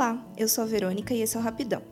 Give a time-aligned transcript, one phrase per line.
[0.00, 1.82] Olá, eu sou a Verônica e esse é o Rapidão.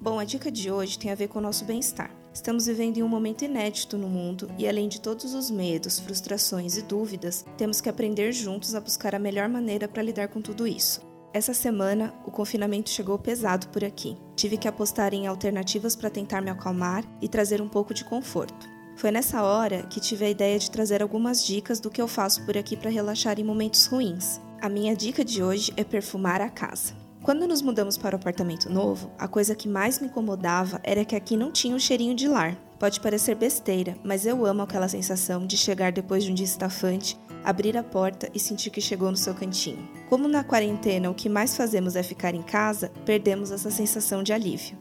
[0.00, 2.08] Bom, a dica de hoje tem a ver com o nosso bem-estar.
[2.32, 6.76] Estamos vivendo em um momento inédito no mundo e, além de todos os medos, frustrações
[6.76, 10.64] e dúvidas, temos que aprender juntos a buscar a melhor maneira para lidar com tudo
[10.64, 11.00] isso.
[11.34, 14.16] Essa semana, o confinamento chegou pesado por aqui.
[14.36, 18.68] Tive que apostar em alternativas para tentar me acalmar e trazer um pouco de conforto.
[18.94, 22.46] Foi nessa hora que tive a ideia de trazer algumas dicas do que eu faço
[22.46, 24.40] por aqui para relaxar em momentos ruins.
[24.62, 27.09] A minha dica de hoje é perfumar a casa.
[27.22, 31.14] Quando nos mudamos para o apartamento novo, a coisa que mais me incomodava era que
[31.14, 32.56] aqui não tinha um cheirinho de lar.
[32.78, 37.18] Pode parecer besteira, mas eu amo aquela sensação de chegar depois de um dia estafante,
[37.44, 39.86] abrir a porta e sentir que chegou no seu cantinho.
[40.08, 44.32] Como na quarentena o que mais fazemos é ficar em casa, perdemos essa sensação de
[44.32, 44.78] alívio.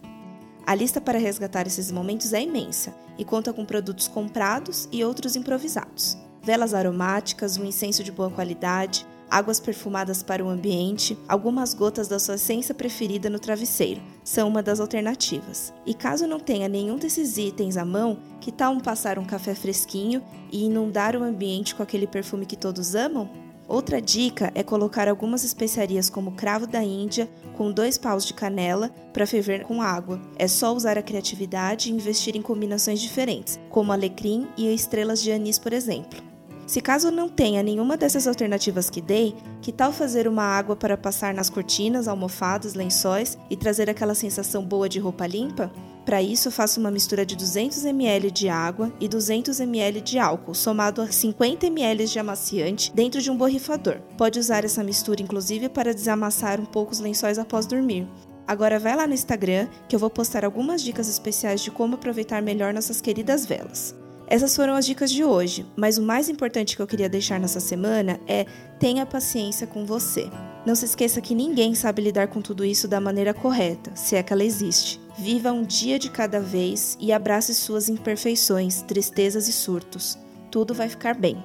[0.66, 5.36] A lista para resgatar esses momentos é imensa e conta com produtos comprados e outros
[5.36, 6.18] improvisados.
[6.42, 12.20] Velas aromáticas, um incenso de boa qualidade, águas perfumadas para o ambiente, algumas gotas da
[12.20, 15.74] sua essência preferida no travesseiro são uma das alternativas.
[15.86, 19.54] E caso não tenha nenhum desses itens à mão, que tal um passar um café
[19.54, 23.30] fresquinho e inundar o ambiente com aquele perfume que todos amam?
[23.68, 28.90] Outra dica é colocar algumas especiarias como cravo da Índia com dois paus de canela
[29.14, 30.20] para ferver com água.
[30.38, 35.32] É só usar a criatividade e investir em combinações diferentes, como alecrim e estrelas de
[35.32, 36.29] anis, por exemplo.
[36.70, 40.96] Se caso não tenha nenhuma dessas alternativas que dei, que tal fazer uma água para
[40.96, 45.72] passar nas cortinas, almofadas, lençóis e trazer aquela sensação boa de roupa limpa?
[46.06, 50.54] Para isso, faço uma mistura de 200 ml de água e 200 ml de álcool,
[50.54, 53.98] somado a 50 ml de amaciante dentro de um borrifador.
[54.16, 58.08] Pode usar essa mistura inclusive para desamassar um pouco os lençóis após dormir.
[58.46, 62.44] Agora vai lá no Instagram que eu vou postar algumas dicas especiais de como aproveitar
[62.44, 63.96] melhor nossas queridas velas.
[64.30, 67.60] Essas foram as dicas de hoje, mas o mais importante que eu queria deixar nessa
[67.60, 68.46] semana é
[68.80, 70.30] tenha paciência com você.
[70.68, 74.22] Não se esqueça que ninguém sabe lidar com tudo isso da maneira correta, se é
[74.22, 75.02] que ela existe.
[75.18, 80.16] Viva um dia de cada vez e abrace suas imperfeições, tristezas e surtos.
[80.52, 81.44] Tudo vai ficar bem.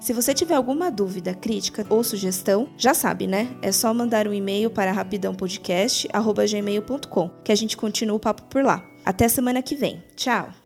[0.00, 3.54] Se você tiver alguma dúvida, crítica ou sugestão, já sabe, né?
[3.60, 8.82] É só mandar um e-mail para rapidãopodcast.gmail.com que a gente continua o papo por lá.
[9.04, 10.02] Até semana que vem.
[10.16, 10.63] Tchau!